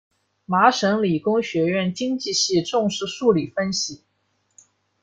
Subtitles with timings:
[0.47, 4.01] 麻省理工学院经济系重视数理分析。